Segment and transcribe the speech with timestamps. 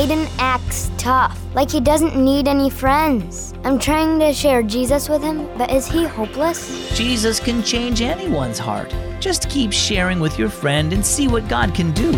[0.00, 3.52] Hayden acts tough, like he doesn't need any friends.
[3.64, 6.96] I'm trying to share Jesus with him, but is he hopeless?
[6.96, 8.94] Jesus can change anyone's heart.
[9.20, 12.12] Just keep sharing with your friend and see what God can do.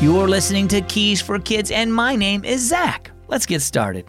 [0.00, 3.10] You're listening to Keys for Kids, and my name is Zach.
[3.26, 4.06] Let's get started.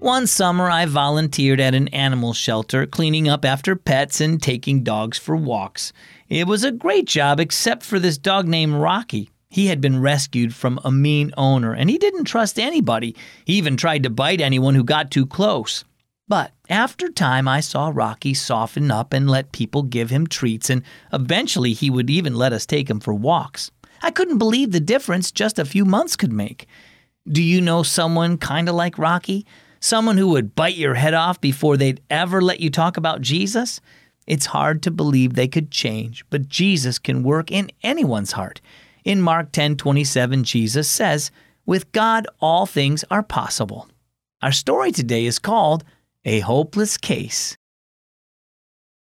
[0.00, 5.16] One summer, I volunteered at an animal shelter, cleaning up after pets and taking dogs
[5.16, 5.92] for walks.
[6.28, 9.30] It was a great job, except for this dog named Rocky.
[9.48, 13.16] He had been rescued from a mean owner, and he didn't trust anybody.
[13.46, 15.82] He even tried to bite anyone who got too close.
[16.28, 20.82] But after time, I saw Rocky soften up and let people give him treats, and
[21.10, 23.70] eventually he would even let us take him for walks.
[24.02, 26.66] I couldn't believe the difference just a few months could make.
[27.26, 29.46] Do you know someone kind of like Rocky?
[29.80, 33.80] Someone who would bite your head off before they'd ever let you talk about Jesus?
[34.26, 38.60] It's hard to believe they could change, but Jesus can work in anyone's heart.
[39.04, 41.30] In Mark 10:27, Jesus says,
[41.64, 43.88] "With God all things are possible."
[44.42, 45.84] Our story today is called
[46.24, 47.56] A Hopeless Case.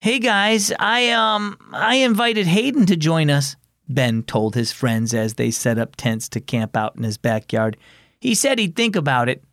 [0.02, 3.56] Hey guys, I um I invited Hayden to join us.
[3.88, 7.78] Ben told his friends as they set up tents to camp out in his backyard.
[8.20, 9.44] He said he'd think about it.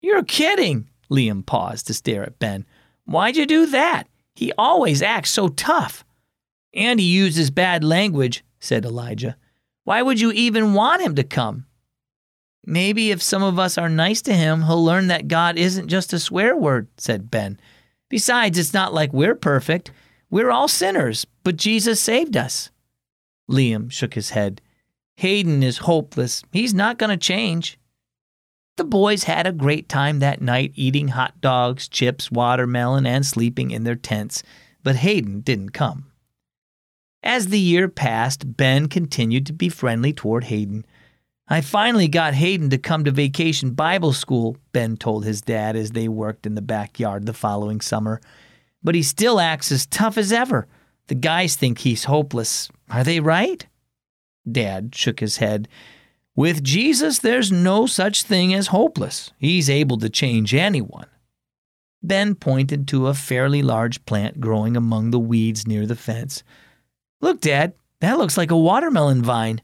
[0.00, 0.88] You're kidding.
[1.10, 2.64] Liam paused to stare at Ben.
[3.04, 4.08] Why'd you do that?
[4.34, 6.04] He always acts so tough.
[6.72, 9.36] And he uses bad language, said Elijah.
[9.84, 11.66] Why would you even want him to come?
[12.64, 16.12] Maybe if some of us are nice to him, he'll learn that God isn't just
[16.12, 17.58] a swear word, said Ben.
[18.08, 19.90] Besides, it's not like we're perfect.
[20.30, 22.70] We're all sinners, but Jesus saved us.
[23.50, 24.60] Liam shook his head.
[25.16, 26.44] Hayden is hopeless.
[26.52, 27.78] He's not going to change.
[28.80, 33.72] The boys had a great time that night eating hot dogs, chips, watermelon, and sleeping
[33.72, 34.42] in their tents,
[34.82, 36.06] but Hayden didn't come.
[37.22, 40.86] As the year passed, Ben continued to be friendly toward Hayden.
[41.46, 45.90] I finally got Hayden to come to vacation Bible school, Ben told his dad as
[45.90, 48.18] they worked in the backyard the following summer.
[48.82, 50.66] But he still acts as tough as ever.
[51.08, 52.70] The guys think he's hopeless.
[52.88, 53.66] Are they right?
[54.50, 55.68] Dad shook his head.
[56.36, 59.32] With Jesus, there's no such thing as hopeless.
[59.38, 61.06] He's able to change anyone.
[62.02, 66.42] Ben pointed to a fairly large plant growing among the weeds near the fence.
[67.20, 69.60] Look, Dad, that looks like a watermelon vine.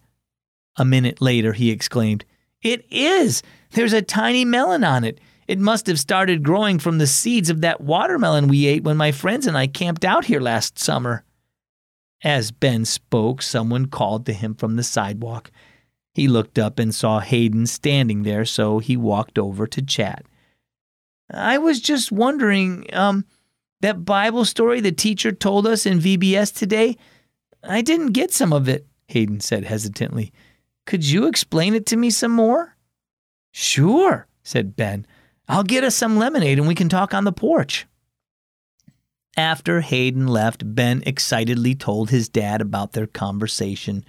[0.77, 2.25] A minute later, he exclaimed,
[2.60, 3.43] It is!
[3.71, 5.21] There's a tiny melon on it.
[5.48, 9.12] It must have started growing from the seeds of that watermelon we ate when my
[9.12, 11.25] friends and I camped out here last summer.
[12.22, 15.50] As Ben spoke, someone called to him from the sidewalk.
[16.16, 20.25] He looked up and saw Hayden standing there, so he walked over to chat.
[21.31, 23.27] I was just wondering, um,
[23.82, 26.97] that Bible story the teacher told us in VBS today,
[27.62, 30.32] I didn't get some of it, Hayden said hesitantly.
[30.87, 32.78] Could you explain it to me some more?
[33.53, 35.06] Sure, said Ben.
[35.50, 37.87] I'll get us some lemonade and we can talk on the porch.
[39.37, 44.03] After Hayden left, Ben excitedly told his dad about their conversation.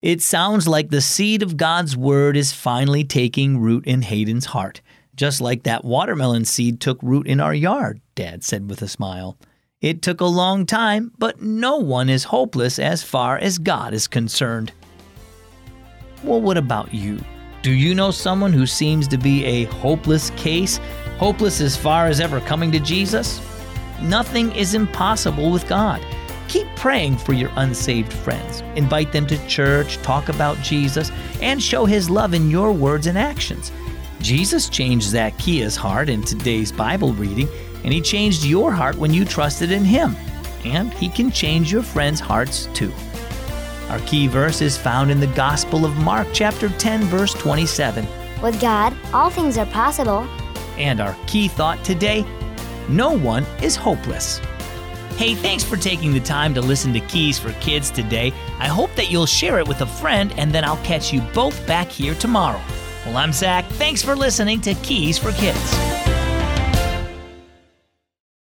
[0.00, 4.80] It sounds like the seed of God's word is finally taking root in Hayden's heart,
[5.16, 9.36] just like that watermelon seed took root in our yard, Dad said with a smile.
[9.80, 14.06] It took a long time, but no one is hopeless as far as God is
[14.06, 14.70] concerned.
[16.22, 17.18] Well, what about you?
[17.62, 20.78] Do you know someone who seems to be a hopeless case?
[21.18, 23.40] Hopeless as far as ever coming to Jesus?
[24.00, 26.00] Nothing is impossible with God.
[26.48, 28.62] Keep praying for your unsaved friends.
[28.74, 31.10] Invite them to church, talk about Jesus,
[31.42, 33.70] and show his love in your words and actions.
[34.20, 37.48] Jesus changed Zacchaeus' heart in today's Bible reading,
[37.84, 40.16] and he changed your heart when you trusted in him.
[40.64, 42.92] And he can change your friends' hearts too.
[43.90, 48.06] Our key verse is found in the Gospel of Mark, chapter 10, verse 27.
[48.42, 50.26] With God, all things are possible.
[50.78, 52.24] And our key thought today
[52.88, 54.40] no one is hopeless.
[55.18, 58.32] Hey, thanks for taking the time to listen to Keys for Kids today.
[58.60, 61.66] I hope that you'll share it with a friend, and then I'll catch you both
[61.66, 62.60] back here tomorrow.
[63.04, 63.64] Well, I'm Zach.
[63.64, 66.07] Thanks for listening to Keys for Kids.